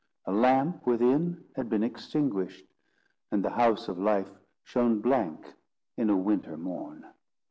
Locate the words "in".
5.95-6.09